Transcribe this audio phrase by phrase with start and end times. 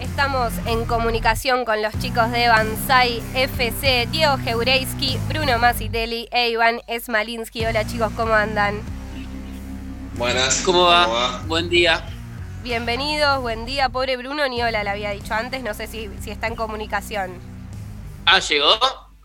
[0.00, 6.80] estamos en comunicación con los chicos de Banzai FC, Diego Jeureisky, Bruno Masitelli e Iván
[6.86, 7.64] Esmalinsky.
[7.64, 8.80] Hola chicos, ¿cómo andan?
[10.14, 10.62] Buenas.
[10.62, 11.42] ¿Cómo va?
[11.46, 12.04] Buen día.
[12.62, 13.88] Bienvenidos, buen día.
[13.88, 17.32] Pobre Bruno, ni hola le había dicho antes, no sé si, si está en comunicación.
[18.26, 18.78] Ah, ¿llegó?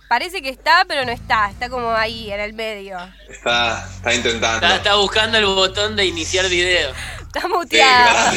[0.10, 2.98] Parece que está, pero no está, está como ahí, en el medio.
[3.30, 4.66] Está, está intentando.
[4.66, 6.94] Está, está buscando el botón de iniciar video.
[7.22, 8.32] Está muteado.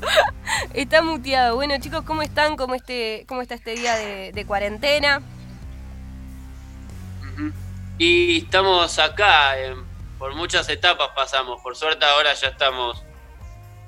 [0.74, 1.56] Está muteado.
[1.56, 2.56] Bueno, chicos, ¿cómo están?
[2.56, 5.22] ¿Cómo, este, cómo está este día de, cuarentena?
[7.98, 9.54] Y estamos acá,
[10.18, 11.60] por muchas etapas pasamos.
[11.62, 13.02] Por suerte ahora ya estamos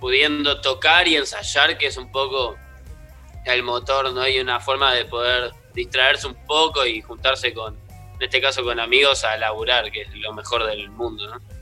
[0.01, 2.57] pudiendo tocar y ensayar, que es un poco
[3.45, 4.27] el motor, ¿no?
[4.27, 8.81] Y una forma de poder distraerse un poco y juntarse con, en este caso con
[8.81, 11.60] amigos, a laburar, que es lo mejor del mundo, ¿no?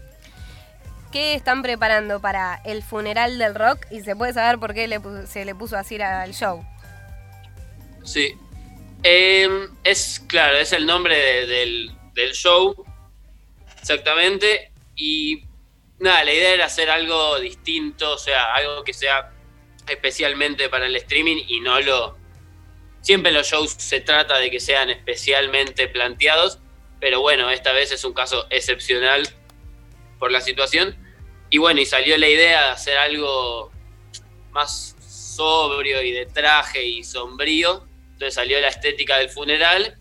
[1.12, 3.87] ¿Qué están preparando para el funeral del rock?
[3.91, 6.65] Y se puede saber por qué le se le puso así al show.
[8.05, 8.34] Sí.
[9.03, 9.48] Eh,
[9.84, 12.84] es, claro, es el nombre de- del, del show,
[13.81, 14.70] exactamente.
[14.97, 15.45] Y
[15.98, 19.31] nada, la idea era hacer algo distinto, o sea, algo que sea
[19.89, 22.19] especialmente para el streaming y no lo...
[23.00, 26.59] Siempre los shows se trata de que sean especialmente planteados,
[27.00, 29.27] pero bueno, esta vez es un caso excepcional
[30.19, 30.97] por la situación.
[31.51, 33.71] Y bueno, y salió la idea de hacer algo
[34.51, 37.87] más sobrio y de traje y sombrío.
[38.13, 39.97] Entonces salió la estética del funeral.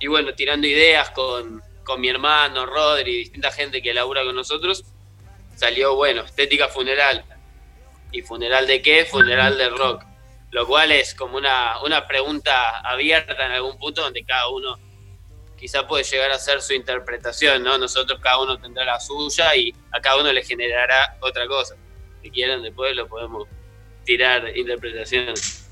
[0.00, 4.34] Y bueno, tirando ideas con, con mi hermano, Rodri y distinta gente que labura con
[4.34, 4.84] nosotros,
[5.54, 7.24] salió, bueno, estética funeral.
[8.10, 9.04] ¿Y funeral de qué?
[9.04, 10.04] Funeral de rock.
[10.50, 14.78] Lo cual es como una, una pregunta abierta en algún punto donde cada uno
[15.58, 17.76] quizá puede llegar a hacer su interpretación, ¿no?
[17.76, 21.74] Nosotros cada uno tendrá la suya y a cada uno le generará otra cosa.
[22.22, 23.48] Si quieren, después lo podemos
[24.04, 25.68] tirar interpretaciones.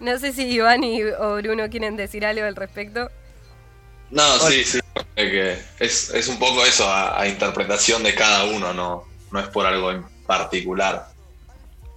[0.00, 3.10] No sé si Iván y, o Bruno quieren decir algo al respecto.
[4.10, 4.80] No, sí, sí.
[5.14, 9.48] que es, es un poco eso, a, a interpretación de cada uno, no, no es
[9.48, 11.08] por algo en particular.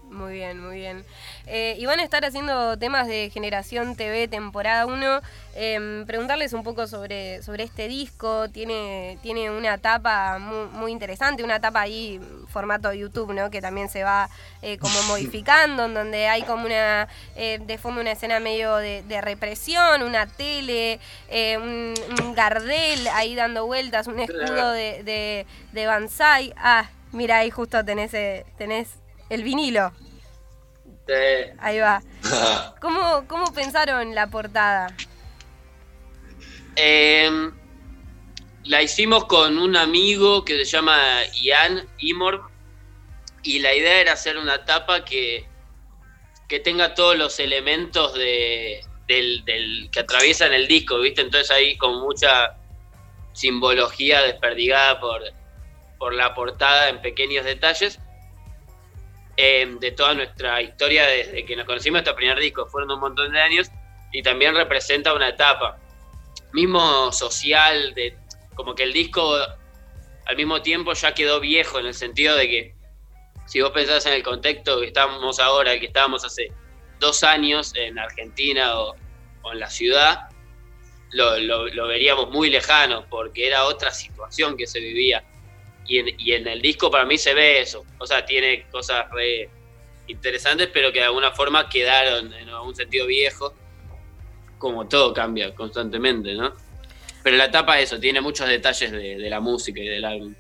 [0.10, 1.06] Muy bien, muy bien.
[1.50, 5.22] Eh, y van a estar haciendo temas de Generación TV temporada 1.
[5.56, 8.50] Em, preguntarles un poco sobre, sobre este disco.
[8.50, 12.20] Tiene, tiene una tapa muy, muy interesante, una tapa ahí
[12.50, 13.50] formato YouTube, ¿no?
[13.50, 14.30] Que también se va
[14.62, 19.04] eh, como modificando, en donde hay como una, eh, de fondo una escena medio de,
[19.04, 21.94] de represión, una tele, eh, un,
[22.24, 26.54] un Gardel ahí dando vueltas, un escudo de, de, de Banzai.
[26.58, 28.12] Ah, mira, ahí justo tenés,
[28.58, 28.90] tenés
[29.30, 29.92] el vinilo.
[31.60, 32.02] Ahí va.
[32.82, 34.88] ¿Cómo, ¿Cómo pensaron la portada?
[36.76, 37.30] eh,
[38.66, 41.00] la hicimos con un amigo que se llama
[41.42, 42.50] Ian Imor
[43.42, 45.48] y la idea era hacer una tapa que,
[46.48, 51.22] que tenga todos los elementos de, del, del- que atraviesan el disco, ¿viste?
[51.22, 52.56] Entonces ahí con mucha
[53.34, 55.22] simbología desperdigada por,
[55.98, 58.00] por la portada en pequeños detalles
[59.38, 62.66] eh, de toda nuestra historia desde que nos conocimos hasta el primer disco.
[62.68, 63.68] Fueron un montón de años
[64.12, 65.78] y también representa una etapa,
[66.54, 68.18] mismo social, de
[68.56, 69.38] como que el disco
[70.26, 72.76] al mismo tiempo ya quedó viejo en el sentido de que
[73.46, 76.52] si vos pensás en el contexto que estamos ahora, que estábamos hace
[77.00, 78.96] dos años en Argentina o,
[79.54, 80.28] en la ciudad,
[81.12, 85.24] lo- lo veríamos muy lejano porque era otra situación que se vivía.
[85.88, 87.86] Y en, y en el disco para mí se ve eso.
[87.98, 89.50] O sea, tiene cosas re
[90.08, 93.54] interesantes, pero que de alguna forma quedaron en algún sentido viejo.
[94.58, 96.54] Como todo cambia constantemente, ¿no?
[97.24, 100.34] Pero la tapa eso, tiene muchos detalles de, de la música y del álbum.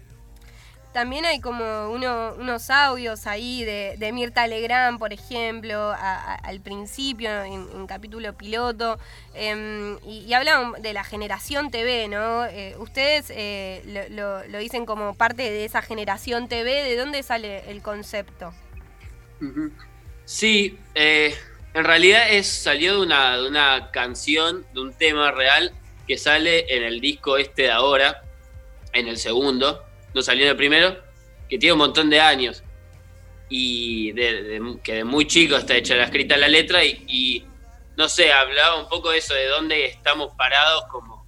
[0.97, 7.29] También hay como uno- unos audios ahí de, de Mirta Legrand, por ejemplo, al principio,
[7.43, 8.97] en, capítulo piloto,
[9.35, 12.45] em, y, y hablan de la generación TV, ¿no?
[12.47, 17.21] Eh, ustedes eh, lo, lo- lo dicen como parte de esa generación TV, ¿de dónde
[17.21, 18.51] sale el concepto?
[20.25, 21.35] Sí, eh,
[21.75, 25.73] en realidad es, salió de una, de una canción, de un tema real
[26.07, 28.23] que sale en el disco este de ahora,
[28.93, 29.86] en el segundo,
[30.17, 30.97] no salió el primero,
[31.47, 32.63] que tiene un montón de años
[33.49, 37.45] y de, de- que de muy chico está hecha la escrita la letra y,
[37.95, 41.23] no sé, hablaba un poco de eso, de dónde estamos parados como,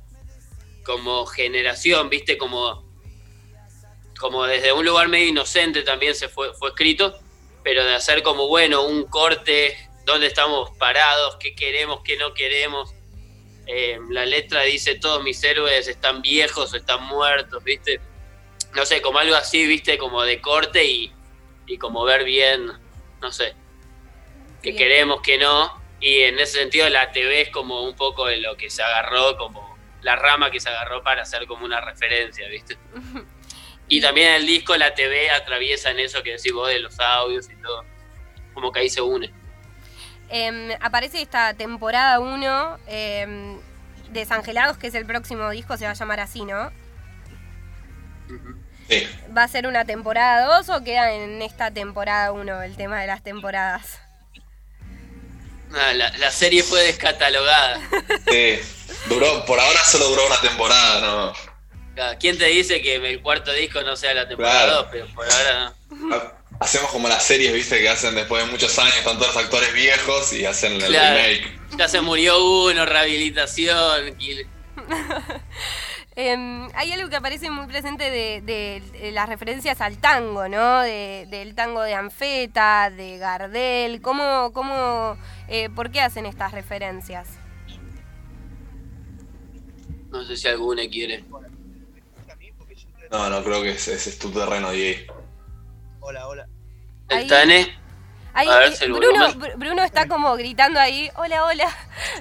[0.83, 2.83] como generación, viste, como,
[4.19, 7.17] como desde un lugar medio inocente también se fue, fue escrito
[7.63, 12.95] pero de hacer como, bueno, un corte, dónde estamos parados, qué queremos, qué no queremos.
[13.67, 17.99] Eh, la letra dice, todos mis héroes están viejos están muertos, ¿viste?
[18.75, 19.97] No sé, como algo así, ¿viste?
[19.97, 21.11] Como de corte y,
[21.65, 22.71] y como ver bien,
[23.21, 23.55] no sé.
[24.61, 25.79] que queremos que no.
[25.99, 29.37] Y en ese sentido la TV es como un poco de lo que se agarró,
[29.37, 32.77] como la rama que se agarró para hacer como una referencia, ¿viste?
[33.87, 37.49] y también el disco, la TV atraviesa en eso que decís vos de los audios
[37.49, 37.83] y todo.
[38.53, 39.31] Como que ahí se une.
[40.29, 43.57] Em, aparece esta temporada 1 em,
[44.11, 46.71] Desangelados, que es el próximo disco, se va a llamar así, ¿no?
[48.89, 49.07] Sí.
[49.37, 53.07] ¿Va a ser una temporada 2 o queda en esta temporada 1 el tema de
[53.07, 53.99] las temporadas?
[55.73, 57.79] Ah, la, la serie fue descatalogada.
[58.31, 58.59] Sí.
[59.07, 61.33] Duró, por ahora solo duró una temporada, ¿no?
[61.93, 64.75] Claro, ¿Quién te dice que el cuarto disco no sea la temporada Claro.
[64.83, 64.87] 2?
[64.91, 66.15] Pero por ahora no.
[66.15, 69.43] Ha- Hacemos como las series, viste, que hacen después de muchos años, están todos los
[69.45, 71.15] actores viejos y hacen el Claro.
[71.15, 71.57] remake.
[71.77, 74.15] Ya se murió uno, rehabilitación.
[74.19, 74.41] y-
[76.21, 80.81] Em, hay algo que aparece muy presente de, de- de las referencias al tango, ¿no?
[80.81, 84.01] De- del tango de Anfeta, de Gardel.
[84.01, 85.15] ¿Cómo, cómo,
[85.47, 87.29] eh, ¿Por qué hacen estas referencias?
[90.11, 91.23] No sé si alguna quiere.
[93.09, 95.13] No, no creo que ese, ese es tu terreno, Diego.
[96.01, 96.49] Hola, hola.
[97.07, 97.78] El Ahí- Tane.
[98.39, 98.87] Ahí, A ver eh,
[99.57, 101.67] Bruno, está como gritando ahí, hola, hola.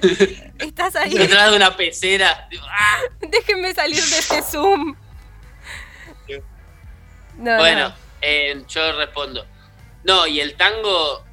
[0.59, 1.13] ¿Estás ahí?
[1.17, 2.49] Detrás de una pecera.
[2.69, 2.99] ¡Ah!
[3.21, 4.95] Déjenme salir de este Zoom.
[7.37, 7.95] No, Bueno, no.
[8.21, 9.45] eh, yo respondo.
[10.03, 11.23] No, y el tango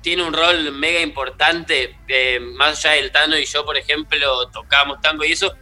[0.00, 1.96] tiene un rol mega importante.
[2.06, 5.52] eh, más allá del Tano y yo, por ejemplo, tocamos tango y eso.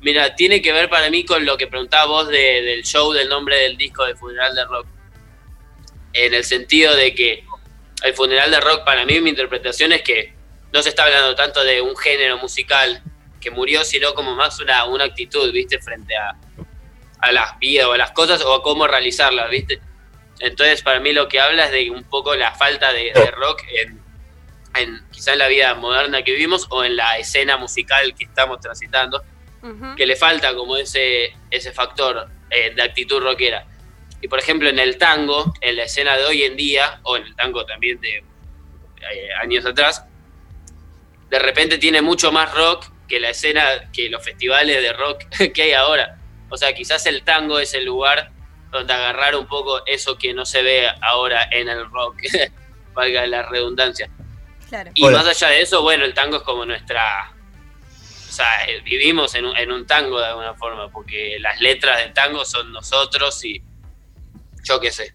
[0.00, 3.28] Mira, tiene que ver para mí con lo que preguntaba vos de- del show del
[3.28, 4.86] nombre del disco de Funeral de Rock.
[6.12, 7.44] En el sentido de que
[8.02, 10.34] el Funeral de Rock, para mí, mi interpretación es que
[10.72, 13.02] no se está hablando tanto de un género musical
[13.40, 15.80] que murió, sino como más una, una actitud, ¿viste?
[15.80, 16.36] Frente a,
[17.20, 19.80] a las vidas o a las cosas o a cómo realizarlas, ¿viste?
[20.40, 23.62] Entonces, para mí lo que habla es de un poco la falta de, de rock
[23.74, 24.00] en,
[24.74, 28.60] en quizá en la vida moderna que vivimos o en la escena musical que estamos
[28.60, 29.22] transitando,
[29.96, 33.66] que le falta como ese, ese factor eh, de actitud rockera.
[34.20, 37.24] Y por ejemplo, en el tango, en la escena de hoy en día, o en
[37.24, 40.04] el tango también de eh, años atrás,
[41.30, 45.24] de repente tiene mucho más rock que la escena, que los festivales de rock
[45.54, 46.18] que hay ahora.
[46.50, 48.32] O sea, quizás el tango es el lugar
[48.70, 52.16] donde agarrar un poco eso que no se ve ahora en el rock,
[52.94, 54.10] valga la redundancia.
[54.68, 54.90] Claro.
[54.94, 55.18] Y Hola.
[55.18, 57.32] más allá de eso, bueno, el tango es como nuestra...
[58.28, 61.98] O sea, eh, vivimos en un, en un tango de alguna forma, porque las letras
[61.98, 63.60] del tango son nosotros y
[64.64, 65.12] yo qué sé.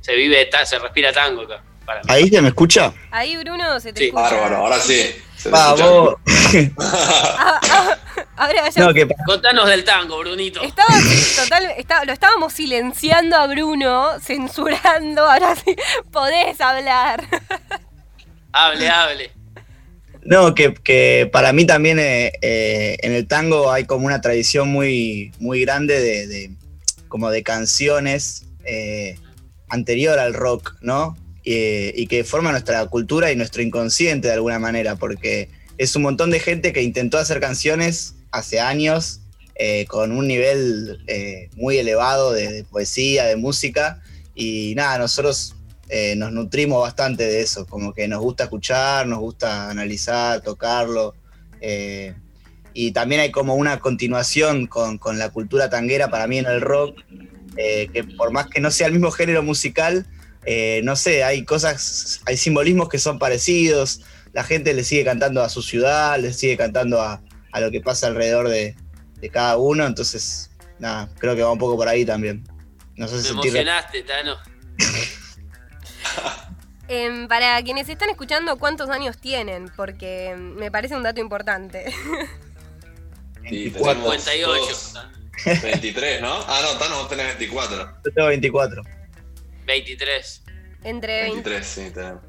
[0.00, 1.62] Se vive, se respira tango acá.
[1.84, 2.02] Para.
[2.08, 2.92] ¿Ahí se me escucha?
[3.10, 4.06] Ahí, Bruno, se te Sí.
[4.06, 4.22] escucha.
[4.22, 5.10] Bárbaro, ahora sí.
[5.36, 5.86] Se te Va, escucha.
[5.88, 6.14] vos.
[6.78, 7.96] Ah, ah,
[8.36, 10.62] ahora ya No, que Contanos del tango, Brunito.
[10.62, 10.88] Estaba,
[11.36, 15.76] total, está- lo estábamos silenciando a Bruno, censurando, ahora sí
[16.10, 17.22] podés hablar.
[18.52, 19.30] Hable, hable.
[20.22, 24.68] No, que, que para mí también eh, eh, en el tango hay como una tradición
[24.68, 26.50] muy, muy grande de, de-
[27.08, 29.16] como de canciones eh,
[29.70, 31.16] anterior al rock, ¿no?
[31.42, 35.48] Y que forma nuestra cultura y nuestro inconsciente de alguna manera, porque
[35.78, 39.20] es un montón de gente que intentó hacer canciones hace años
[39.54, 44.02] eh, con un nivel eh, muy elevado de, poesía, de música,
[44.34, 45.54] y nada, nosotros
[46.16, 51.14] nos nutrimos bastante de eso, como que nos gusta escuchar, nos gusta analizar, tocarlo.
[52.74, 56.60] y también hay como una continuación con, con la cultura tanguera para mí en el
[56.60, 56.98] rock,
[57.58, 60.06] eh, que por más que no sea el mismo género musical,
[60.46, 65.42] eh, no sé, hay cosas, hay simbolismos que son parecidos, la gente le sigue cantando
[65.42, 68.76] a su ciudad, le sigue cantando a, a lo que pasa alrededor de,
[69.16, 72.44] de cada uno, entonces, nada, creo que va un poco por ahí también.
[72.96, 74.36] No sé Me si sentir emocionaste, Tano.
[76.90, 79.70] Em, para quienes están escuchando, ¿cuántos años tienen?
[79.76, 81.92] Porque me parece un dato importante.
[83.50, 83.94] Y 24.
[83.94, 85.17] tenemos 58.
[85.44, 86.32] Todos 23, ¿no?
[86.46, 87.76] Ah, no, Tano, vos tenés 24.
[88.04, 88.82] Yo tengo 24.
[89.66, 90.42] 23.
[90.84, 92.22] Entre, 20 23, sí, tenemos.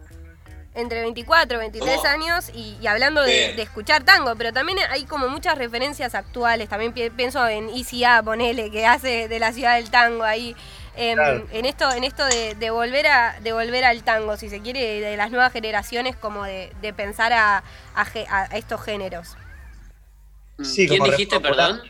[0.75, 2.08] entre 24, 23 Oh.
[2.08, 6.68] años y, y hablando de, escuchar tango, pero también hay como muchas referencias actuales.
[6.70, 10.56] También pi- pienso en ICA, ponele, que hace de la ciudad del tango ahí.
[10.96, 11.48] Em, Claro.
[11.51, 15.00] En esto, en esto de, de volver a, de volver al tango, si se quiere,
[15.00, 17.63] de las nuevas generaciones, como de, de pensar a,
[17.96, 19.38] a ge- a estos géneros.
[20.62, 21.82] Sí, ¿Quién dijiste, reformular.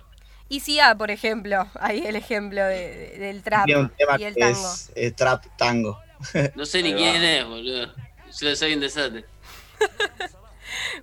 [0.49, 0.73] Perdón?
[0.75, 4.33] ICA, por ejemplo, ahí el ejemplo de- de- del trap Tiene un tema y el
[4.33, 4.73] que tango.
[4.73, 5.99] es, es trap tango.
[6.55, 7.93] No sé ni quién es, boludo.
[8.39, 9.25] Yo soy un desastre.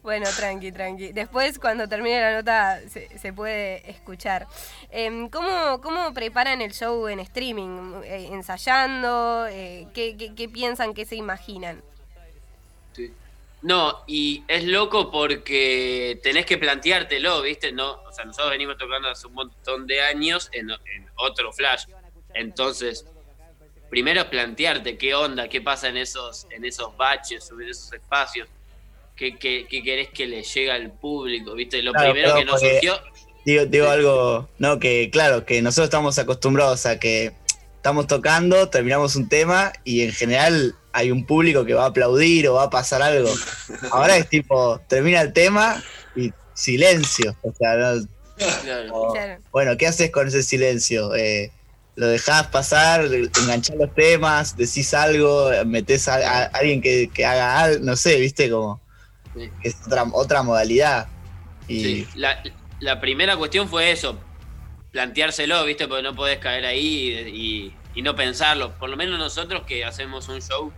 [0.02, 1.12] Bueno, tranqui, tranqui.
[1.12, 4.46] Después, cuando termine la nota, se, se puede escuchar.
[4.90, 8.02] Em, ¿cómo, ¿Cómo preparan el show en streaming?
[8.04, 9.46] Eh, ¿Ensayando?
[9.50, 10.94] Eh, ¿qué, qué, qué piensan?
[10.94, 11.82] ¿Qué se imaginan?
[13.62, 17.72] No, y es loco porque tenés que planteártelo, ¿viste?
[17.72, 20.70] No, o sea, nosotros venimos tocando hace un montón de años en,
[21.16, 21.84] otro flash.
[22.34, 23.06] Entonces,
[23.88, 28.48] primero es plantearte qué onda, qué pasa en esos, en esos baches, en esos espacios,
[29.16, 31.82] qué, qué, qué querés que le llegue al público, ¿viste?
[31.82, 33.00] Lo primero que nos surgió.
[33.46, 37.32] Digo, digo algo, no, que claro, que nosotros estamos acostumbrados a que
[37.76, 42.48] estamos tocando, terminamos un tema y en general hay un público que va a aplaudir
[42.48, 43.30] o va a pasar algo.
[43.90, 45.82] Ahora es tipo, termina el tema
[46.16, 47.36] y silencio.
[47.42, 47.96] O sea,
[49.52, 51.14] bueno, ¿qué haces con ese silencio?
[51.14, 51.52] Eh,
[51.96, 57.84] ¿Lo dejás pasar, enganchar los temas, decís algo, metés a, alguien que, haga algo?
[57.84, 58.80] No sé, viste, como
[59.62, 61.08] es otra, otra modalidad.
[61.68, 62.06] Y...
[62.14, 62.42] La,
[62.80, 64.18] la, primera cuestión fue eso,
[64.92, 68.72] planteárselo, viste, porque no podés caer ahí y no pensarlo.
[68.78, 70.72] Por lo menos nosotros que hacemos un show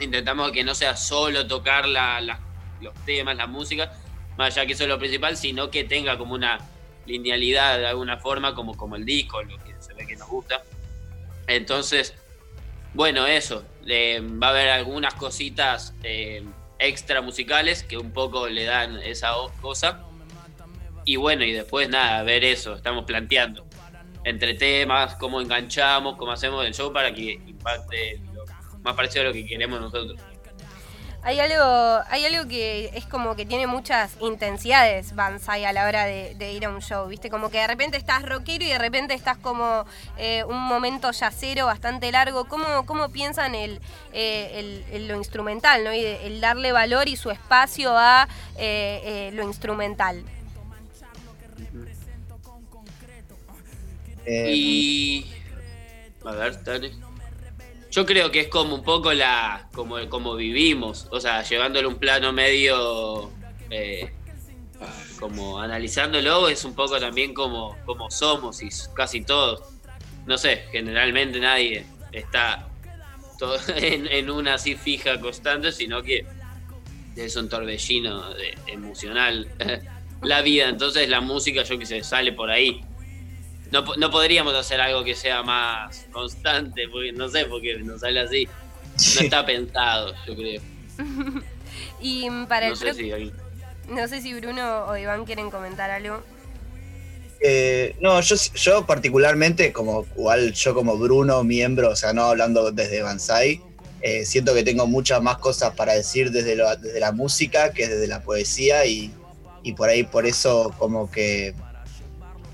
[0.00, 3.92] intentamos que no sea solo tocar los temas, la música,
[4.36, 6.58] más allá que eso es lo principal, sino que tenga como una
[7.06, 10.62] linealidad de alguna forma, como, como el disco, lo que se ve que nos gusta.
[11.46, 12.14] Entonces,
[12.94, 16.42] bueno, eso, va a haber algunas cositas eh,
[16.78, 20.00] extra musicales que un poco le dan esa cosa.
[21.04, 23.66] Y bueno, y después nada, ver eso, estamos planteando
[24.24, 28.20] entre temas, cómo enganchamos, cómo hacemos el show para que impacte
[28.84, 30.20] más parecido a lo que queremos nosotros.
[31.26, 36.04] Hay algo, hay algo que es como que tiene muchas intensidades Banzai a la hora
[36.04, 37.30] de, ir a un show, ¿viste?
[37.30, 39.86] Como que de repente estás rockero y de repente estás como
[40.18, 42.44] eh, un momento yacero bastante largo.
[42.44, 43.80] ¿Cómo, cómo piensan el,
[44.12, 45.94] eh, lo instrumental, ¿no?
[45.94, 50.22] Y el darle valor y su espacio a eh, lo instrumental.
[54.26, 55.26] Y...
[56.22, 57.13] A ver, dale.
[57.94, 61.94] Yo creo que es como un poco la como, como vivimos, o sea, llevándolo un
[61.94, 63.30] plano medio
[63.70, 64.12] eh,
[65.20, 69.62] como analizándolo es un poco también como, como somos y casi todos.
[70.26, 72.66] No sé, generalmente nadie está
[73.38, 76.26] todo en, una así fija constante, sino que
[77.14, 78.24] es un torbellino
[78.66, 79.48] emocional
[80.22, 80.68] la vida.
[80.68, 82.80] Entonces la música, yo que sé, sale por ahí
[83.70, 88.48] no, podríamos hacer algo que sea más constante, porque no sé, porque nos sale así.
[89.16, 90.62] No está pensado, yo creo.
[92.00, 93.10] y para el sé si
[93.88, 96.22] No sé si Bruno o Iván quieren comentar algo.
[97.40, 102.70] Eh, no, yo, yo particularmente, como igual yo como Bruno, miembro, o sea, no hablando
[102.70, 103.60] desde Banzai,
[104.00, 108.06] eh, siento que tengo muchas más cosas para decir desde, desde la música que desde
[108.06, 109.12] la poesía y,
[109.62, 111.54] y por ahí por eso como que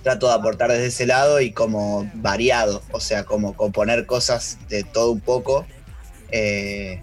[0.02, 4.82] trato de aportar desde ese lado y como variado, o sea, como componer cosas de
[4.82, 5.66] todo un poco.
[6.30, 7.02] Eh,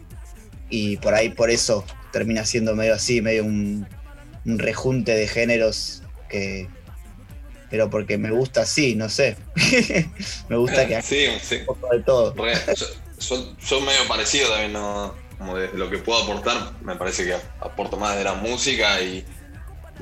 [0.69, 3.87] y por ahí, por eso, termina siendo medio así, medio un,
[4.45, 6.69] rejunte de géneros que.
[7.69, 9.35] Pero porque me gusta así, no sé.
[10.49, 11.57] me gusta que sí, sí.
[11.57, 12.33] un poco de todo.
[13.19, 15.13] Yo, medio parecido también, ¿no?
[15.37, 19.23] como de lo que puedo aportar, me parece que aporto más de la música y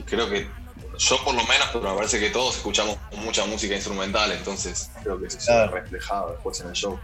[0.06, 0.48] creo que
[0.98, 5.20] yo por lo menos, pero me parece que todos escuchamos mucha música instrumental, entonces creo
[5.20, 7.00] que eso se ve reflejado después en el show.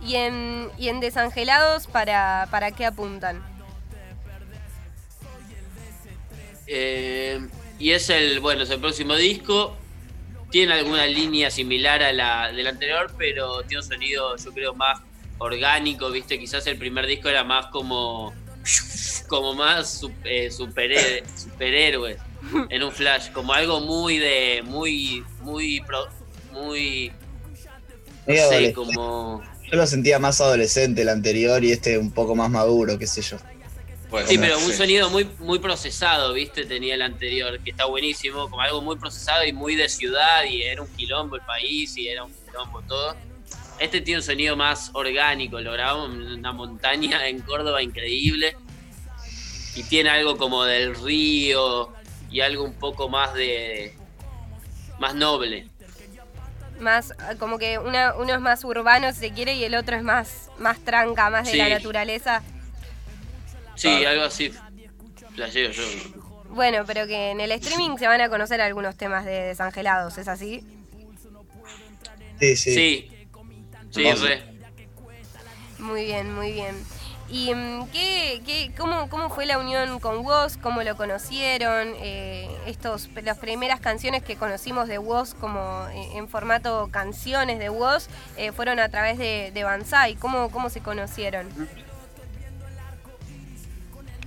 [0.00, 3.42] ¿Y en, y en Desangelados para, para qué apuntan?
[6.66, 7.46] Eh,
[7.78, 9.76] y es el, bueno, es el próximo disco.
[10.50, 15.00] Tiene alguna línea similar a la del anterior, pero tiene un sonido, yo creo, más
[15.38, 16.38] orgánico, ¿viste?
[16.38, 18.32] Quizás el primer disco era más como
[19.28, 22.18] como más eh, superhéroes
[22.70, 25.82] en un flash, como algo muy de, muy, muy,
[26.52, 27.12] muy,
[28.26, 29.42] no sé, como...
[29.70, 33.20] Yo lo sentía más adolescente el anterior y este un poco más maduro, qué sé
[33.22, 33.36] yo.
[34.26, 36.64] sí, pero un sonido muy, muy procesado, ¿viste?
[36.66, 40.62] Tenía el anterior, que está buenísimo, como algo muy procesado y muy de ciudad, y
[40.62, 43.16] era un quilombo el país, y era un quilombo todo.
[43.80, 48.56] Este tiene un sonido más orgánico, lo grabamos en una montaña en Córdoba increíble.
[49.74, 51.92] Y tiene algo como del río,
[52.30, 53.94] y algo un poco más de.
[54.98, 55.68] más noble.
[56.80, 60.50] Más, como que uno es más urbano, si se quiere, y el otro es más,
[60.58, 62.42] más tranca, más de la naturaleza.
[63.76, 64.52] Sí, algo así.
[65.36, 65.82] yo.
[66.50, 70.28] Bueno, pero que en el streaming se van a conocer algunos temas de Desangelados, ¿es
[70.28, 70.64] así?
[72.40, 72.74] Sí, sí.
[72.74, 73.10] Sí,
[73.90, 74.42] sí, re.
[75.78, 76.74] Muy bien, muy bien.
[77.28, 80.56] ¿Y mm, qué, qué, cómo, cómo fue la unión con Woz?
[80.56, 81.94] ¿Cómo lo conocieron?
[81.98, 87.68] Eh, estos, las primeras canciones que conocimos de Woz como eh, en formato canciones de
[87.68, 88.06] Woz
[88.36, 90.14] eh, fueron a través de, de Banzai.
[90.14, 91.48] ¿Cómo, ¿Cómo se conocieron?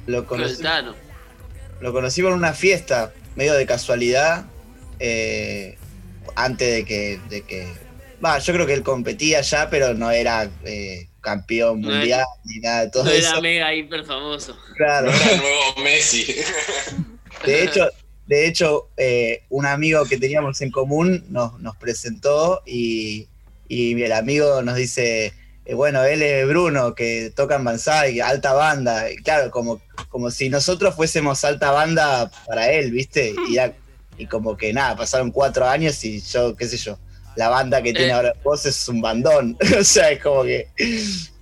[0.05, 0.63] Lo conocí,
[1.81, 4.45] lo conocí por una fiesta, medio de casualidad,
[4.99, 5.77] eh,
[6.35, 7.71] antes de que, de que...
[8.23, 12.25] Va, yo creo que él competía ya, pero no era eh, campeón No era- mundial
[12.45, 13.29] ni nada de todo No eso.
[13.29, 14.57] era mega hiper famoso.
[14.75, 15.11] Claro.
[15.11, 16.25] No era el nuevo Messi.
[17.45, 17.87] De hecho,
[18.27, 23.27] de hecho eh, un amigo que teníamos en común nos, nos presentó y,
[23.67, 25.33] y el amigo nos dice,
[25.65, 29.09] eh, bueno, él es Bruno, que toca en Banzai, alta banda.
[29.11, 33.33] Y claro, como, como si nosotros fuésemos alta banda para él, ¿viste?
[33.47, 33.73] Y, ya-
[34.17, 36.99] y como que nada, pasaron cuatro años y yo, qué sé yo,
[37.39, 38.13] la banda que tiene Eh.
[38.13, 39.57] ahora vos es un bandón.
[39.79, 40.67] o sea, es como que,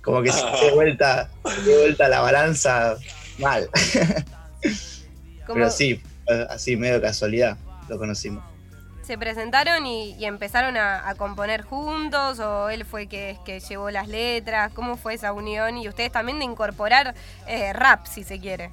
[0.02, 2.96] como que se dio vuelta, se dio vuelta la balanza
[3.38, 3.68] mal.
[5.46, 6.00] Pero sí,
[6.50, 7.56] así medio de casualidad
[7.88, 8.44] lo conocimos.
[9.02, 13.90] se presentaron y, y empezaron a, a componer juntos o él fue que, que llevó
[13.90, 15.78] las letras, ¿cómo fue esa unión?
[15.78, 17.14] Y ustedes también de incorporar
[17.46, 18.70] eh, rap, si se quiere.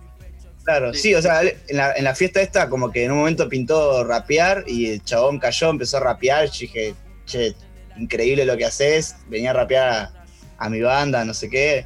[0.65, 1.13] Claro, Sí.
[1.15, 4.63] o sea, en la, en la fiesta esta como que en un momento pintó rapear
[4.67, 7.55] y el chabón cayó, empezó a rapear, yo dije, che,
[7.97, 10.25] increíble lo que haces, venía a rapear a,
[10.57, 11.85] a mi banda, no sé qué,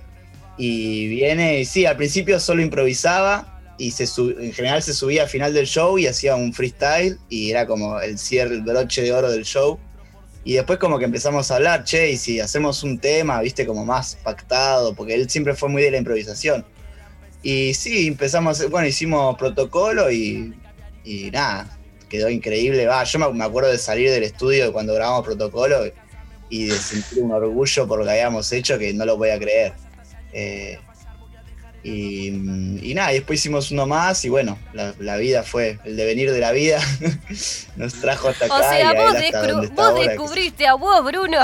[0.58, 5.24] y viene, y sí, al principio solo improvisaba y se sub- en general se subía
[5.24, 9.02] al final del show y hacía un freestyle y era como el cierre, el broche
[9.02, 9.80] de oro del show.
[10.44, 13.86] Y después como que empezamos a hablar, che, y si hacemos un tema, viste, como
[13.86, 16.66] más pactado, porque él siempre fue muy de la improvisación.
[17.42, 20.54] Y sí, empezamos, bueno, hicimos protocolo y,
[21.06, 21.79] y nada,
[22.10, 22.86] quedó increíble.
[22.88, 25.84] Va, yo me, me acuerdo de salir del estudio cuando grabamos protocolo
[26.50, 29.38] y de sentir un orgullo por lo que habíamos hecho que no lo voy a
[29.40, 29.74] creer.
[30.34, 30.80] Eh,
[31.82, 35.96] y, y nada, y después hicimos uno más y bueno, la, la vida fue, el
[35.96, 36.82] devenir de la vida
[37.78, 38.56] nos trajo hasta acá.
[38.56, 41.38] O sea, y vos, vos ahora, que- descubriste a vos, Bruno.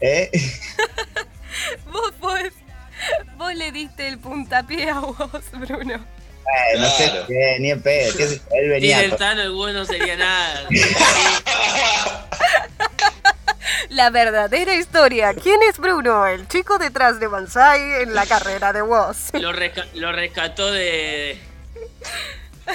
[0.00, 0.30] ¿Eh?
[1.90, 2.52] Vos, podés-
[3.38, 5.16] vos le diste el puntapié a vos,
[5.52, 6.04] Bruno.
[6.46, 10.16] Eh, no sé, qué, ni en pedo, él Sin el Tano el bueno no sería
[10.18, 10.68] nada.
[13.90, 15.34] La verdadera historia.
[15.34, 16.26] ¿Quién es Bruno?
[16.26, 19.32] El chico detrás de Banzai en la carrera de Woz.
[19.34, 21.38] Lo, resca- lo rescató de.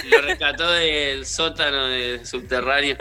[0.05, 2.95] Lo rescató del sótano del subterráneo.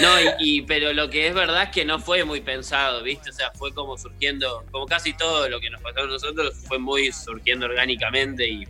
[0.00, 3.30] No, y, y- pero lo que es verdad es que no fue muy pensado, ¿viste?
[3.30, 6.78] O sea, fue como surgiendo, como casi todo lo que nos pasó a nosotros, fue
[6.80, 8.66] muy surgiendo orgánicamente y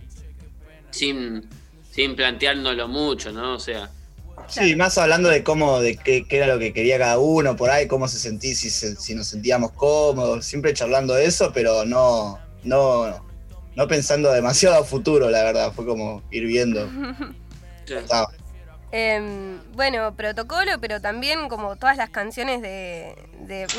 [0.91, 1.49] sin,
[1.91, 3.55] sin planteárnoslo mucho, ¿no?
[3.55, 3.91] O sea,
[4.49, 7.71] Sí, más hablando de cómo, de qué, qué era lo que quería cada uno, por
[7.71, 11.85] ahí, cómo se sentía, si, se- si nos sentíamos cómodos, siempre charlando de eso, pero
[11.85, 13.25] no, no,
[13.77, 16.91] no pensando demasiado a futuro, la verdad, fue como ir viendo.
[17.87, 18.33] Estaba-
[18.93, 23.15] Em, bueno, protocolo, pero también como todas las canciones de,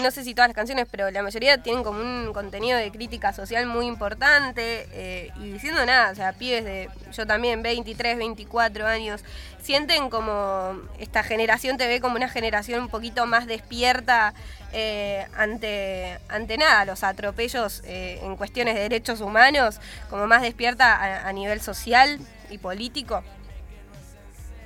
[0.02, 3.34] No sé si todas las canciones, pero la mayoría tienen como un contenido de crítica
[3.34, 4.88] social muy importante.
[4.94, 6.90] eh, y diciendo nada, o sea, pibes de.
[7.12, 9.24] Yo también, 23, 24 años,
[9.62, 10.80] sienten como.
[10.98, 14.34] Esta generación te ve como una generación un poquito más despierta
[14.72, 21.28] eh, ante, ante nada, los atropellos eh, en cuestiones de derechos humanos, como más despierta
[21.28, 22.20] a nivel social
[22.50, 23.24] y político.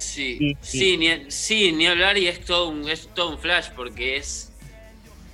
[0.05, 3.69] Sí, Y- sí, ni, sí, ni hablar y es todo un, es todo un flash
[3.75, 4.51] porque es,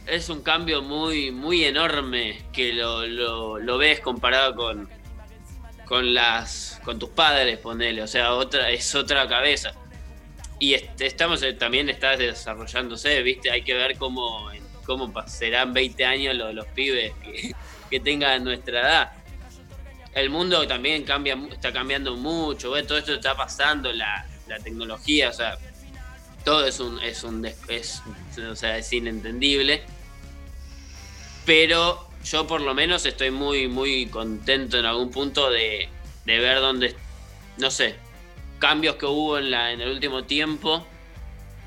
[0.07, 4.89] es un cambio muy, muy enorme que lo, lo, lo ves comparado con,
[5.85, 9.73] con las con tus padres, ponele, o sea, otra, es otra cabeza.
[10.59, 14.49] Y este, estamos eh, también está desarrollándose, viste, hay que ver cómo,
[14.85, 17.53] cómo serán 20 años los, los pibes que,
[17.89, 19.11] que tengan nuestra edad.
[20.13, 22.85] El mundo también cambia, está cambiando mucho, ¿ves?
[22.85, 25.57] todo esto está pasando, la, la tecnología, o sea,
[26.43, 28.01] todo es un, es un es,
[28.49, 29.81] o sea, es inentendible.
[31.45, 35.89] Pero yo por lo menos estoy muy, muy contento en algún punto de,
[36.25, 36.95] de ver dónde,
[37.57, 37.95] no sé,
[38.59, 40.85] cambios que hubo en, la, en el último tiempo,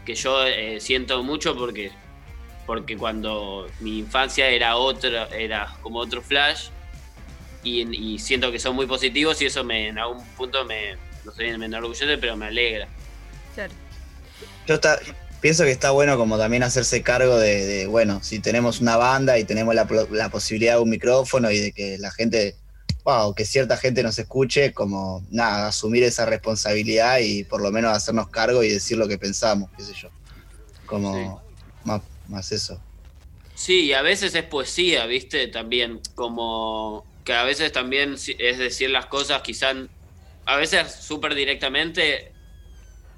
[0.04, 1.90] que yo eh, siento mucho porque,
[2.66, 6.68] porque cuando mi infancia era otra, era como otro flash,
[7.64, 11.32] y, y siento que son muy positivos y eso me, en algún punto me, no
[11.32, 12.88] sé, me enorgullece, pero me alegra.
[13.54, 13.72] Claro.
[14.66, 14.98] Yo está-
[15.40, 19.38] pienso que está bueno como también hacerse cargo de, de, bueno, si tenemos una banda
[19.38, 19.86] y tenemos la,
[20.30, 22.56] posibilidad de un micrófono y de que la gente,
[23.04, 27.94] wow, que cierta gente nos escuche, como nada, asumir esa responsabilidad y por lo menos
[27.94, 30.08] hacernos cargo y decir lo que pensamos, qué sé yo.
[30.86, 31.42] Como
[31.84, 32.80] más, más eso.
[33.54, 35.46] Sí, y a veces es poesía, ¿viste?
[35.48, 39.76] También, como que a veces también es decir las cosas, quizás,
[40.46, 42.32] a veces súper directamente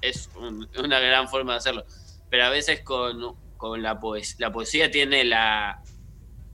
[0.01, 1.85] es un- una gran forma de hacerlo,
[2.29, 5.81] pero a veces con, con la, poes- la poesía tiene la,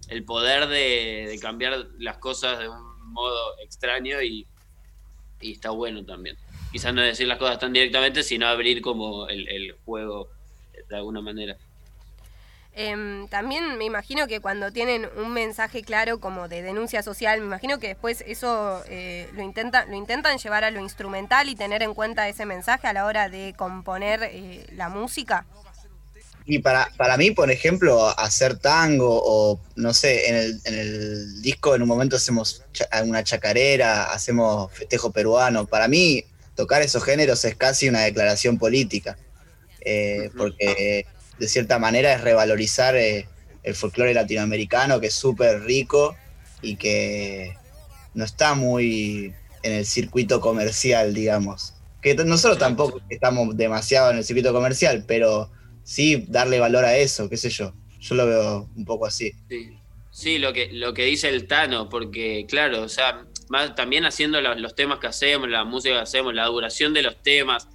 [0.10, 4.48] el poder de, de cambiar las cosas de un modo extraño y,
[5.42, 6.38] y está bueno también.
[6.72, 10.30] Quizás no decir las cosas tan directamente, sino abrir como el, el juego
[10.90, 11.56] de alguna manera.
[12.76, 17.46] Em, también me imagino que cuando tienen un mensaje claro como de denuncia social, me
[17.46, 21.84] imagino que después eso eh, lo, intenta, lo intentan llevar a lo instrumental y tener
[21.84, 25.46] en cuenta ese mensaje a la hora de componer eh, la música.
[26.46, 31.42] Y para, para mí, por ejemplo, hacer tango o, no sé, en el, en el
[31.42, 32.64] disco en un momento hacemos
[33.06, 35.66] una chacarera, hacemos festejo peruano.
[35.66, 39.18] Para mí, tocar esos géneros es casi una declaración política,
[39.82, 41.06] eh, porque
[41.40, 43.28] de cierta manera es revalorizar eh,
[43.64, 46.16] el folclore latinoamericano, que es súper rico
[46.62, 47.56] y que
[48.14, 51.74] no está muy en el circuito comercial, digamos.
[52.02, 55.50] Que nosotros tampoco estamos demasiado en el circuito comercial, pero
[55.84, 57.74] sí darle valor a eso, qué sé yo.
[58.00, 59.32] Yo lo veo un poco así.
[60.12, 64.42] Sí, lo, que, lo que dice el Tano, porque claro, o sea, más, también haciendo
[64.42, 67.68] los, los temas que hacemos, la música que hacemos, la duración de los temas,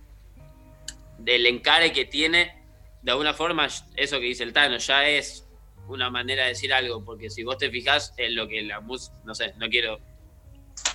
[1.18, 2.57] del encare que tiene,
[3.02, 5.46] de alguna forma, eso que dice el Tano ya es
[5.88, 9.14] una manera de decir algo, porque si vos te fijás en lo que la música,
[9.24, 10.00] no sé, no quiero,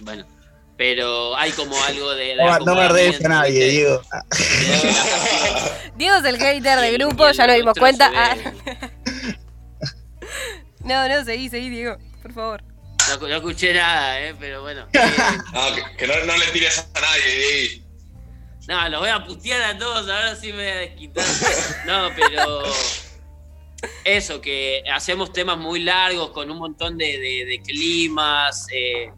[0.02, 0.26] bueno,
[0.78, 2.36] pero hay como algo de...
[2.36, 4.02] no, no me a nadie, Diego.
[5.96, 8.12] Diego es el hater del grupo, ya nos dimos cuenta.
[8.14, 8.36] Ah.
[10.82, 12.64] no, no, seguí, seguí, Diego, por favor.
[13.22, 14.88] No, escuché nada, eh, pero bueno.
[14.94, 17.83] no, que, no, le tires a nadie, Diego.
[18.68, 21.26] No, los voy a putear a todos, ahora sí me voy a desquitar.
[21.86, 22.64] No, pero.
[24.06, 28.68] Eso, que hacemos temas muy largos con un montón de, climas.
[28.72, 29.12] Eh,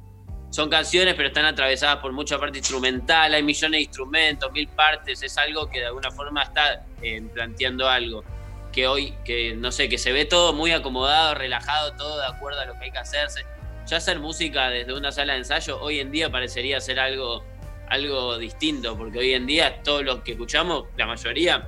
[0.49, 3.33] son canciones, pero están atravesadas por mucha parte instrumental.
[3.33, 5.21] Hay millones de instrumentos, mil partes.
[5.21, 8.23] Es algo que de alguna forma está eh, planteando algo.
[8.71, 12.61] Que hoy, que no sé, que se ve todo muy acomodado, relajado, todo de acuerdo
[12.61, 13.41] a lo que hay que hacerse.
[13.85, 17.43] Ya hacer música desde una sala de ensayo hoy en día parecería ser algo
[17.89, 21.67] algo distinto, porque hoy en día todo lo que escuchamos, la mayoría,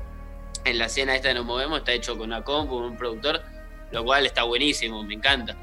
[0.66, 3.42] en la escena esta que nos movemos, está hecho con una compu, un productor,
[3.92, 5.56] lo cual está buenísimo, me encanta.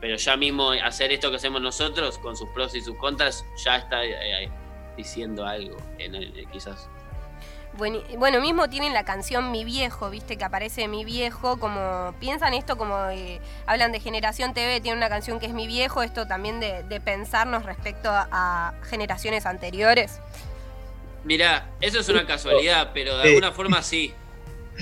[0.00, 3.76] Pero ya mismo hacer esto que hacemos nosotros, con sus pros y sus contras, ya
[3.76, 4.50] está eh,
[4.96, 6.88] diciendo algo, en quizás.
[7.78, 12.76] Bueno, mismo tienen la canción Mi Viejo, viste que aparece Mi Viejo, como piensan esto
[12.76, 12.96] como
[13.66, 17.64] hablan de Generación TV, tiene una canción que es Mi Viejo, esto también de, pensarnos
[17.64, 20.20] respecto a, generaciones anteriores.
[21.24, 24.14] Mirá, eso es una casualidad, pero de alguna forma sí.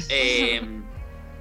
[0.09, 0.63] Eh,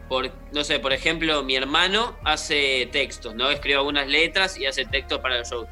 [0.10, 3.52] por, no sé, por ejemplo, mi hermano hace textos, ¿no?
[3.52, 5.68] Escribe algunas letras y hace textos para el show.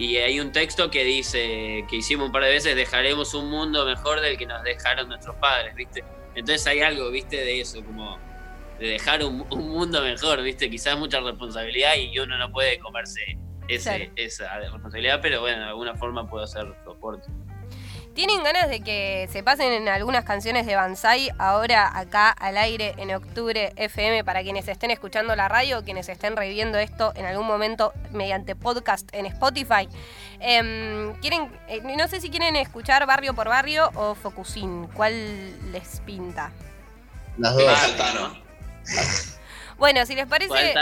[0.00, 3.84] Y hay un texto que dice, que hicimos un par de veces, dejaremos un mundo
[3.84, 6.02] mejor del que nos dejaron nuestros padres, ¿viste?
[6.34, 7.36] Entonces hay algo, ¿viste?
[7.36, 8.18] De eso, como
[8.78, 10.70] de dejar un, mundo mejor, ¿viste?
[10.70, 13.36] Quizás mucha responsabilidad y uno no puede comerse
[13.68, 13.98] esa
[14.58, 17.30] responsabilidad, pero bueno, de alguna forma puedo hacer soporte.
[18.20, 22.92] ¿Tienen ganas de que se pasen en algunas canciones de Banzai ahora acá al aire
[22.98, 27.24] en octubre FM para quienes estén escuchando la radio o quienes estén reviviendo esto en
[27.24, 29.88] algún momento mediante podcast en Spotify?
[30.38, 34.86] Em, quieren, eh, no sé si quieren escuchar Barrio por Barrio o Focusín.
[34.88, 36.52] ¿Cuál les pinta?
[37.38, 38.38] Las dos.
[39.78, 40.74] bueno, si les parece...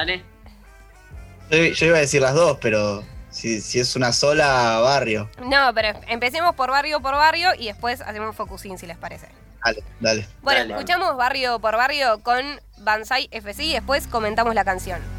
[1.50, 3.04] yo iba a decir las dos, pero
[3.38, 5.30] si, si es una sola barrio.
[5.44, 9.28] No, pero empecemos por barrio por barrio y después hacemos focusín, si les parece.
[9.64, 10.26] Dale, dale.
[10.42, 15.17] Bueno, escuchamos barrio por barrio con Banzai FC y después comentamos la canción.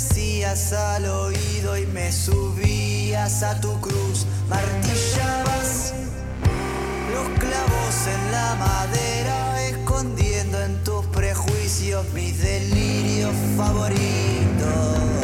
[0.00, 5.92] Decías al oído y me subías a tu cruz, martillabas
[7.12, 15.19] los clavos en la madera, escondiendo en tus prejuicios mis delirios favoritos.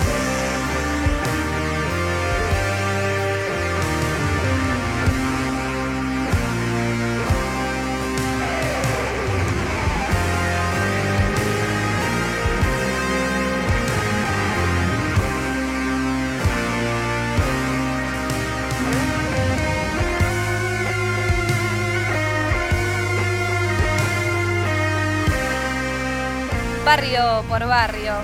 [26.97, 28.15] Barrio por barrio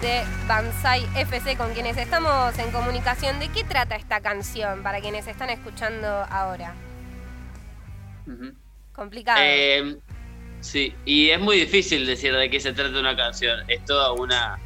[0.00, 3.40] de Banzai FC con quienes estamos en comunicación.
[3.40, 6.72] ¿De qué trata esta canción para quienes están escuchando ahora?
[8.92, 9.40] Complicado.
[9.42, 9.96] Eh,
[10.60, 13.68] sí, y es muy difícil decir de qué se trata una canción.
[13.68, 14.60] Es toda una.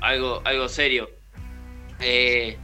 [0.00, 1.10] algo, algo serio.
[2.00, 2.56] Eh,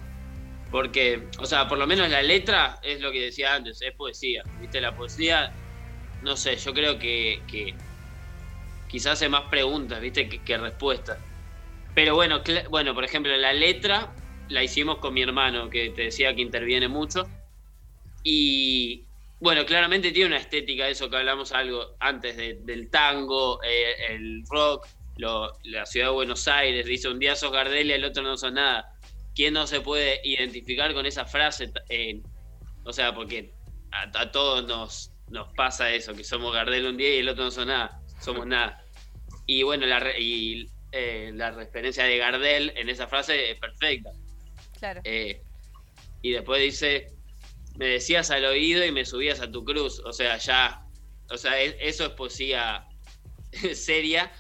[0.70, 4.42] porque, o sea, por lo menos la letra es lo que decía antes, es poesía.
[4.58, 4.80] ¿Viste?
[4.80, 5.52] La poesía,
[6.22, 7.42] no sé, yo creo que
[8.90, 10.28] quizás hace más preguntas, ¿viste?
[10.28, 11.18] Que, respuestas.
[11.94, 14.12] Pero bueno, bueno, por ejemplo, la letra
[14.48, 17.28] la hicimos con mi hermano, que te decía que interviene mucho.
[18.24, 19.04] Y
[19.38, 24.86] bueno, claramente tiene una estética, eso que hablamos algo antes del tango, eh, el rock,
[25.16, 26.86] la ciudad de Buenos Aires.
[26.86, 28.92] Dice, un día sos Gardel y el otro no sos nada.
[29.34, 31.70] ¿Quién no se puede identificar con esa frase?
[31.88, 32.20] Eh,
[32.84, 33.52] o sea, porque
[33.92, 37.50] a, todos nos, nos pasa eso, que somos Gardel un día y el otro no
[37.50, 37.99] sos nada.
[38.20, 38.84] Somos nada.
[39.46, 44.10] Y bueno, la, y, eh, la referencia de Gardel en esa frase es perfecta.
[44.78, 45.00] Claro.
[45.04, 45.42] Eh,
[46.22, 47.06] y después dice,
[47.76, 50.00] me decías al oído y me subías a tu cruz.
[50.04, 50.86] O sea, ya,
[51.30, 52.86] o sea, e, eso es poesía
[53.74, 54.30] seria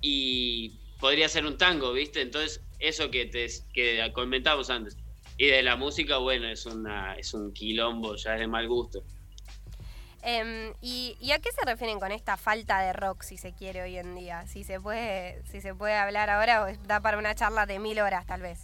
[0.00, 2.20] y podría ser un tango, ¿viste?
[2.20, 4.96] Entonces, eso que te que comentamos antes.
[5.38, 9.04] Y de la música, bueno, es una es un quilombo, ya es de mal gusto.
[10.24, 13.96] Em, y, a qué se refieren con esta falta de rock, si se quiere hoy
[13.96, 14.46] en día?
[14.46, 17.98] Si se puede, si se puede hablar ahora, o da para una charla de mil
[17.98, 18.60] horas, tal vez.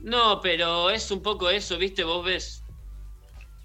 [0.00, 2.64] No, pero es un poco eso, viste, vos ves.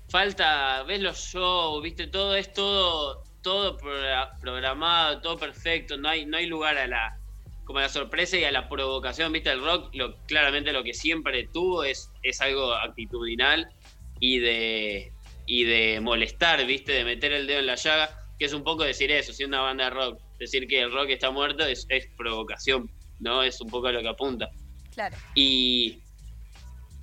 [0.10, 6.36] Falta, ves los shows, viste, todo es todo, todo programado, todo perfecto, no hay, no
[6.36, 7.18] hay lugar a la,
[7.64, 11.48] como la sorpresa y a la provocación, viste, el rock, lo, claramente lo que siempre
[11.48, 13.70] tuvo es, es algo actitudinal
[14.20, 15.14] y de,
[15.46, 16.94] y de molestar, ¿viste?
[16.94, 19.62] De meter el dedo en la llaga, que es un poco decir eso, si una
[19.62, 23.44] banda de rock, decir que el rock está muerto es, provocación, ¿no?
[23.44, 24.50] Es un poco a lo que apunta.
[24.94, 25.16] Claro.
[25.36, 26.00] Y,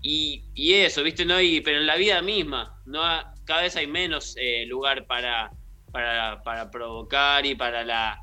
[0.02, 1.24] y, eso, ¿viste?
[1.24, 3.02] No hay, pero en la vida misma, no
[3.44, 5.50] cada vez hay menos eh, lugar para,
[5.92, 8.18] para, provocar y para la,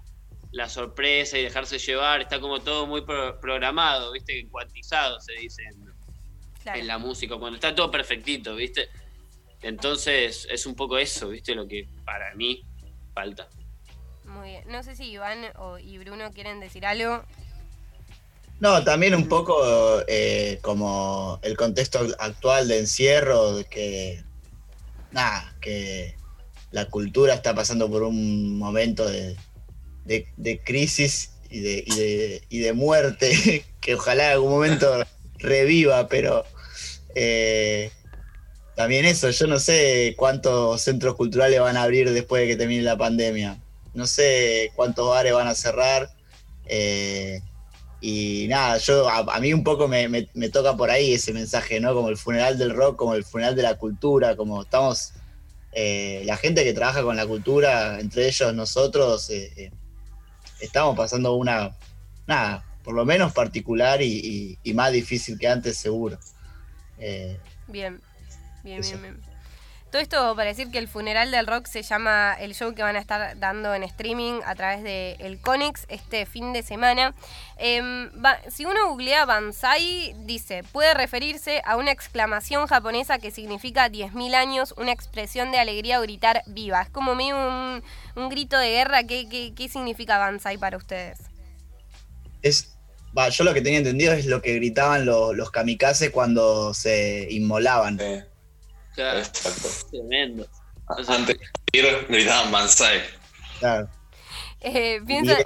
[0.67, 4.47] sorpresa y dejarse llevar, está como todo muy programado, ¿viste?
[4.49, 5.63] Cuantizado, se dice
[6.65, 8.89] en la música, cuando está todo perfectito, ¿viste?
[9.61, 11.55] Entonces es un poco eso, ¿viste?
[11.55, 12.63] Lo que para mí
[13.13, 13.47] falta.
[14.25, 14.63] Muy bien.
[14.67, 17.23] No sé si Iván o, y Bruno quieren decir algo.
[18.59, 19.57] No, también un poco
[20.07, 24.23] eh, como el contexto actual de encierro, de que
[25.11, 26.15] nada, que
[26.71, 29.37] la cultura está pasando por un momento de,
[30.65, 35.05] crisis y de, y de, y de muerte, que ojalá en algún momento
[35.37, 36.43] reviva, pero
[37.15, 37.91] eh,
[38.79, 42.81] también eso, yo no sé cuántos centros culturales van a abrir después de que termine
[42.81, 43.57] la pandemia.
[43.93, 46.09] No sé cuántos bares van a cerrar.
[46.65, 47.41] Eh,
[47.99, 51.93] y nada, yo a, mí un poco me, toca por ahí ese mensaje, ¿no?
[51.93, 55.11] Como el funeral del rock, como el funeral de la cultura, como estamos,
[55.73, 59.73] eh, la gente que trabaja con la cultura, entre ellos nosotros, eh,
[60.61, 61.75] estamos pasando una,
[62.27, 66.17] nada, por lo menos particular y, más difícil que antes, seguro.
[67.67, 68.08] Bien.
[68.63, 69.21] Bien, bien, bien.
[69.91, 72.95] Todo esto para decir que el funeral del rock se llama el show que van
[72.95, 77.15] a estar dando en streaming a través de el Conex este fin de semana.
[77.57, 83.89] Em, va- si uno googlea Banzai, dice, puede referirse a una exclamación japonesa que significa
[83.89, 86.83] 10.000 años, una expresión de alegría o gritar viva.
[86.83, 87.81] Es como medio un,
[88.15, 89.01] un grito de guerra.
[89.05, 91.17] ¿Qué, qué, qué significa Banzai para ustedes?
[92.43, 92.77] Es,
[93.17, 97.27] va, yo lo que tenía entendido es lo que gritaban los, los kamikazes cuando se
[97.31, 97.97] inmolaban.
[98.99, 99.69] Claro, exacto.
[99.91, 100.45] tremendo.
[100.89, 102.99] O sea, Antes de ir, gritaban Banzai.
[103.59, 103.88] Claro.
[104.59, 105.38] Eh, ¿piensan,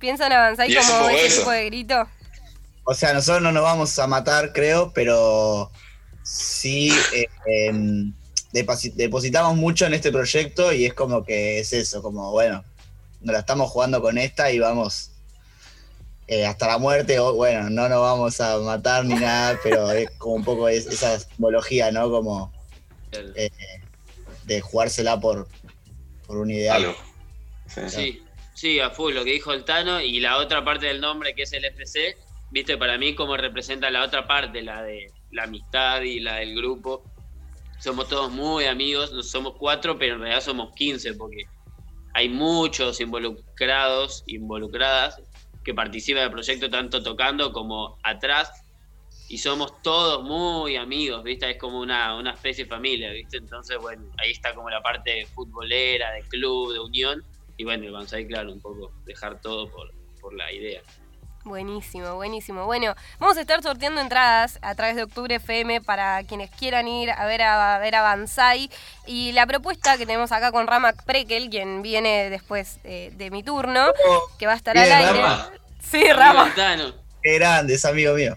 [0.00, 1.38] ¿Piensan a Banzai como ese eso.
[1.38, 2.08] tipo de grito?
[2.82, 5.70] O sea, nosotros no nos vamos a matar, creo, pero
[6.24, 8.12] sí eh, em,
[8.52, 12.64] deposi- depositamos mucho en este proyecto y es como que es eso, como bueno,
[13.20, 15.12] nos la estamos jugando con esta y vamos
[16.26, 20.10] eh, hasta la muerte, o bueno, no nos vamos a matar ni nada, pero es
[20.18, 22.10] como un poco es- esa simbología, ¿no?
[22.10, 22.52] Como
[23.36, 23.50] eh,
[24.44, 25.48] de jugársela por,
[26.26, 26.94] por un ideal.
[27.66, 27.88] Sí.
[27.88, 28.22] Sí,
[28.54, 31.42] sí, a full, lo que dijo el Tano y la otra parte del nombre que
[31.42, 32.16] es el FC,
[32.50, 36.54] viste, para mí como representa la otra parte, la de la amistad y la del
[36.54, 37.04] grupo.
[37.78, 41.44] Somos todos muy amigos, no somos cuatro, pero en realidad somos 15 porque
[42.14, 45.20] hay muchos involucrados, involucradas,
[45.62, 48.50] que participan del proyecto tanto tocando como atrás
[49.28, 51.50] y somos todos muy amigos, ¿viste?
[51.50, 53.38] Es como una, una especie de familia, ¿viste?
[53.38, 57.24] Entonces, bueno, ahí está como la parte futbolera, de club, de unión.
[57.56, 60.80] Y bueno, el Banzai, claro, un poco dejar todo por, por la idea.
[61.42, 62.66] Buenísimo, buenísimo.
[62.66, 67.10] Bueno, vamos a estar sorteando entradas a través de Octubre FM para quienes quieran ir
[67.10, 68.68] a ver a, a ver a Banzai.
[69.06, 73.44] Y la propuesta que tenemos acá con Ramak Prekel, quien viene después eh, de mi
[73.44, 73.86] turno,
[74.38, 75.22] que va a estar al aire.
[75.22, 75.50] Rama.
[75.80, 76.52] Sí, Rama.
[77.26, 78.36] Qué grande, es amigo mío.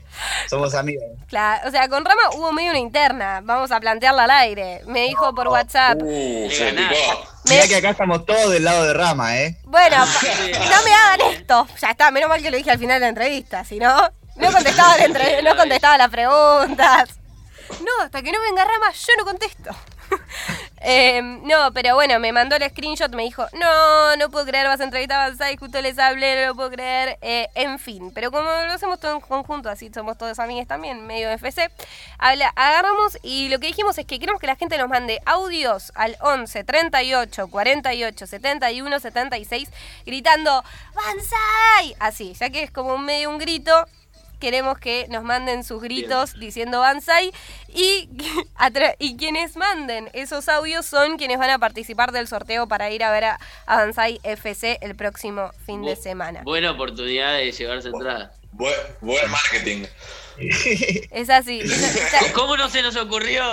[0.50, 1.04] Somos amigos.
[1.28, 3.40] Claro, o sea, con Rama hubo medio una interna.
[3.44, 4.82] Vamos a plantearla al aire.
[4.88, 6.00] Me dijo por WhatsApp.
[6.02, 6.72] Uh, se.
[6.72, 9.56] Mirá que acá estamos todos del lado de Rama, ¿eh?
[9.66, 10.28] Bueno, pa-
[10.76, 11.68] no me hagan esto.
[11.80, 13.96] Ya está, menos mal que lo dije al final de la entrevista, si no,
[14.38, 17.10] no contestaba, la entre- no contestaba las preguntas.
[17.82, 19.70] No, hasta que no venga Rama, yo no contesto.
[20.82, 24.80] Eh, no, pero bueno, me mandó el screenshot, me dijo, no, no puedo creer, vas
[24.80, 28.12] a entrevistar a Banzai, justo les hablé, no lo puedo creer, eh, en fin.
[28.14, 31.70] Pero como lo hacemos todo en conjunto, así somos todos amigos también, medio FC,
[32.18, 35.92] habla, agarramos y lo que dijimos es que queremos que la gente nos mande audios
[35.96, 39.70] al 11 38 48 71 76
[40.06, 40.64] gritando
[40.96, 41.96] ¡Banzai!
[42.00, 43.86] Así, ya que es como medio un grito,
[44.40, 47.32] queremos que nos manden sus gritos diciendo Banzai
[47.68, 48.10] y,
[49.00, 53.12] y quienes manden esos audios son quienes van a participar del sorteo para ir a
[53.12, 56.42] ver a, a Banzai FC el próximo fin de Bu- semana.
[56.44, 58.34] buena oportunidad de llevarse entrada.
[58.52, 59.84] Buen, buen marketing.
[61.12, 61.60] Es así.
[61.62, 63.44] es- ¿Cómo no se nos ocurrió?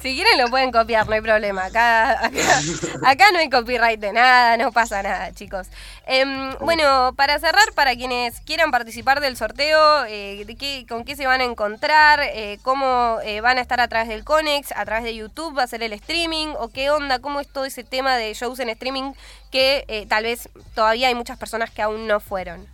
[0.00, 1.64] Si quieren lo pueden copiar, no hay problema.
[1.64, 2.60] Acá, acá,
[3.04, 5.68] acá no hay copyright de nada, no pasa nada, chicos.
[6.06, 10.46] Em, bueno, para cerrar, para quienes quieran participar del sorteo, eh,
[10.88, 14.24] con qué se van a encontrar, eh, cómo eh, van a estar a través del
[14.24, 17.48] Conex, a través de YouTube, va a ser el streaming, o qué onda, cómo es
[17.48, 19.12] todo ese tema de shows en streaming
[19.50, 22.66] que tal vez todavía hay muchas personas que aún no fueron.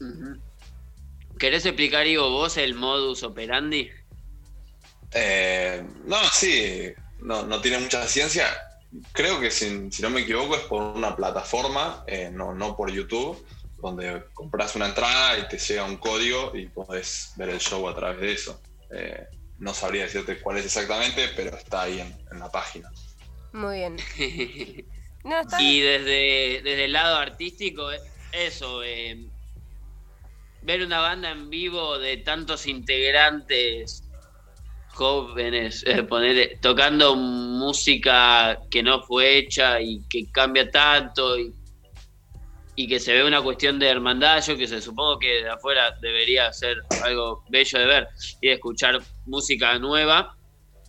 [0.00, 0.38] Ujú.
[1.38, 3.90] ¿Querés explicar, Ivo, vos el modus operandi?
[5.14, 8.46] Eh, no, sí, no, no tiene mucha ciencia.
[9.12, 12.90] Creo que si, si no me equivoco es por una plataforma, eh, no, no por
[12.90, 13.44] YouTube,
[13.78, 17.94] donde compras una entrada y te llega un código y podés ver el show a
[17.94, 18.60] través de eso.
[18.90, 19.26] Eh,
[19.58, 22.90] no sabría decirte cuál es exactamente, pero está ahí en, en la página.
[23.52, 23.96] Muy bien.
[25.24, 27.88] No, está Y desde, desde el lado artístico,
[28.30, 29.24] eso, eh,
[30.60, 34.03] ver una banda en vivo de tantos integrantes
[34.94, 41.52] jóvenes, eh, ponerle- tocando música que no fue hecha y que cambia tanto y,
[42.88, 46.52] que se ve una cuestión de hermandad, yo que se supongo que de afuera debería
[46.52, 48.08] ser algo bello de ver
[48.40, 50.36] y de escuchar música nueva.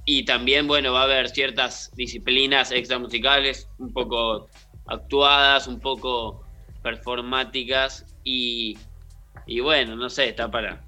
[0.06, 4.50] Y también, bueno, va a haber ciertas disciplinas extra musicales, un poco
[4.88, 6.46] actuadas, un poco
[6.84, 8.78] performáticas y,
[9.48, 10.85] y bueno, no sé, está para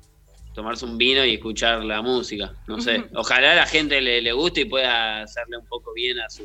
[0.58, 3.05] tomarse un vino y escuchar la música, no sé.
[3.14, 6.43] Ojalá a la gente le, le guste y pueda hacerle un poco bien a su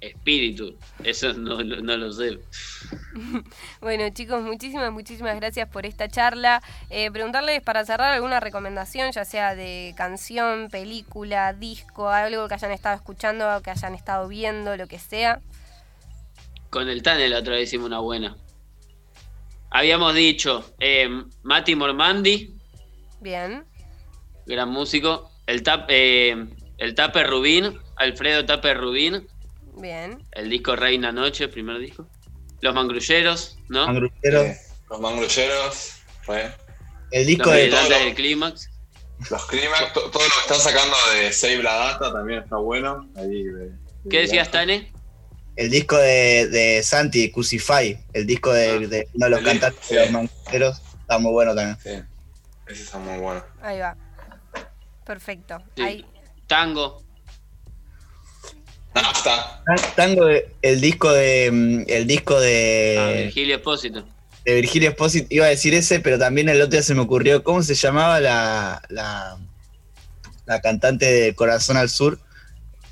[0.00, 2.40] espíritu, eso no, lo- no lo sé.
[3.80, 6.60] Bueno, chicos, muchísimas, muchísimas gracias por esta charla.
[6.90, 12.72] Eh, preguntarles para cerrar alguna recomendación, ya sea de canción, película, disco, algo que hayan
[12.72, 15.40] estado escuchando, que hayan estado viendo, lo que sea.
[16.70, 18.36] Con el Tane la otra vez hicimos una buena.
[19.70, 21.08] Habíamos dicho, eh,
[21.42, 22.54] Mati Mormandi,
[23.22, 23.64] Bien.
[24.46, 25.30] gran músico.
[25.46, 26.46] El tap, eh,
[26.78, 29.26] El Tape Rubín, Alfredo Tape Rubín,
[29.80, 30.18] Bien.
[30.32, 32.08] el disco Reina Noche, primer disco.
[32.60, 33.86] Los Mangrulleros, ¿no?
[33.86, 34.44] Mangrulleros.
[34.46, 34.56] Eh,
[34.90, 35.92] los mangrulleros,
[36.22, 36.50] fue.
[37.10, 37.70] El disco Los de.
[37.98, 38.68] del Clímax.
[39.30, 43.08] Los Climax, to- todo lo que están sacando de Save la Data también está bueno.
[43.16, 43.72] Ahí de- de-
[44.10, 44.92] ¿Qué decías, Tane?
[45.54, 47.98] El disco de, de Santi, Crucify.
[48.12, 48.78] El disco de, Ah.
[48.78, 49.94] de uno de los cantantes sí.
[49.94, 50.80] de los mangueros.
[51.00, 51.78] Está muy bueno también.
[51.82, 52.02] Sí,
[52.66, 53.42] ese está muy bueno.
[53.60, 53.96] Ahí va.
[55.04, 55.58] Perfecto.
[55.76, 55.82] Sí.
[55.82, 56.06] Ahí.
[56.46, 57.02] Tango.
[58.94, 59.62] Nafta.
[59.64, 60.26] Tan- Tango,
[60.60, 61.50] el disco de.
[61.50, 64.04] mm, El disco Ah, de, Virgilio Espósito.
[64.44, 65.26] de Virgilio Espósito.
[65.30, 67.42] Iba a decir ese, pero también el otro día se me ocurrió.
[67.42, 68.82] ¿Cómo se llamaba la.
[68.90, 69.38] la,
[70.46, 72.18] la cantante de Corazón al Sur?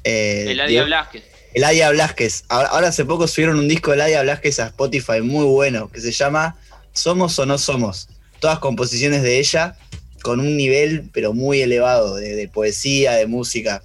[0.04, 1.24] Eh, Eladia Blasquez.
[1.52, 2.44] Eladia Blasquez.
[2.48, 6.00] Ahora, ahora hace poco subieron un disco de Eladia Blasquez a Spotify muy bueno, que
[6.00, 6.56] se llama
[6.92, 8.08] Somos o no somos.
[8.40, 9.76] Todas composiciones de ella
[10.22, 13.82] con un nivel pero muy elevado de, de poesía, de música.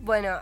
[0.00, 0.38] Bueno,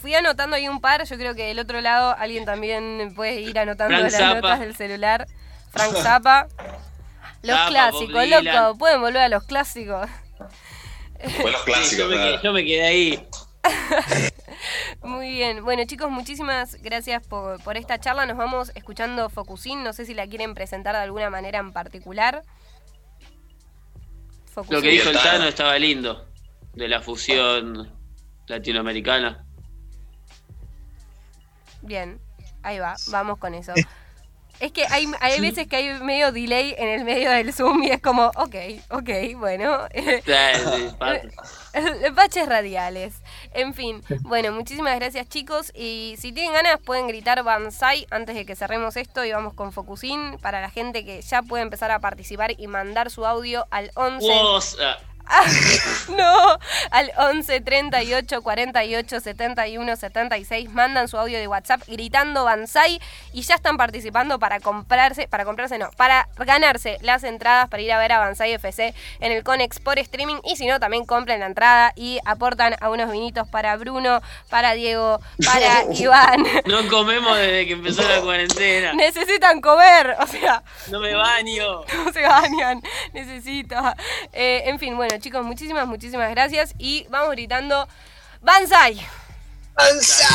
[0.00, 1.04] fui anotando ahí un par.
[1.06, 4.34] Yo creo que del otro lado alguien también puede ir anotando Frank las Zappa.
[4.34, 5.26] notas del celular.
[5.70, 6.48] Frank Zappa.
[7.42, 8.78] Los Zappa, clásicos, loco.
[8.78, 10.08] Pueden volver a los clásicos.
[11.40, 11.98] Fue los Sí, clásicos.
[11.98, 12.30] yo, me claro.
[12.32, 13.26] quedé, yo me quedé ahí.
[15.02, 15.64] Muy bien.
[15.64, 18.26] Bueno, chicos, muchísimas gracias por, por esta charla.
[18.26, 19.82] Nos vamos escuchando Focusín.
[19.82, 22.42] No sé si la quieren presentar de alguna manera en particular.
[24.46, 24.82] Lo Focusín.
[24.82, 25.30] que dijo el Tano.
[25.30, 26.28] Tano estaba lindo.
[26.74, 27.92] De la fusión
[28.46, 29.44] latinoamericana.
[31.82, 32.20] Bien,
[32.62, 33.72] ahí va, vamos con eso.
[34.62, 37.90] Es que hay, hay veces que hay medio delay en el medio del Zoom y
[37.90, 38.54] es como, ok,
[38.90, 39.88] ok, bueno.
[39.92, 41.20] Sí, sí, pasa.
[42.12, 43.12] Baches radiales.
[43.54, 45.72] En fin, bueno, muchísimas gracias chicos.
[45.74, 49.72] Y si tienen ganas pueden gritar Banzai antes de que cerremos esto y vamos con
[49.72, 50.38] Focusín.
[50.40, 54.24] Para la gente que ya puede empezar a participar y mandar su audio al 11.
[54.28, 54.96] Vos, ah,
[56.16, 56.58] No,
[56.90, 63.00] al 11 38 48 71 76 mandan su audio de WhatsApp gritando Banzai
[63.32, 67.92] y ya están participando para comprarse, para comprarse no, para ganarse las entradas para ir
[67.92, 71.40] a ver a Banzai FC en el Conex por streaming y si no también compren
[71.40, 74.20] la entrada y aportan a unos vinitos para Bruno,
[74.50, 76.44] para Diego, para Iván.
[76.66, 78.92] no comemos desde que empezó la cuarentena.
[78.92, 81.84] Necesitan comer, o sea, No me baño.
[82.04, 83.76] no se bañan, necesito.
[84.32, 87.88] Eh, en fin, bueno chicos, muchísimas, muchísimas gracias y vamos gritando
[88.40, 89.00] Banzai.
[89.74, 90.28] ¡Avanza!